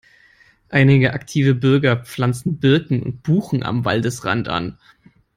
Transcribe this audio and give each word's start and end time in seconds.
Einige 0.69 1.13
aktive 1.13 1.53
Bürger 1.53 1.95
pflanzen 1.95 2.57
Birken 2.57 3.03
und 3.03 3.21
Buchen 3.21 3.61
am 3.61 3.85
Waldesrand 3.85 4.47
an. 4.49 4.79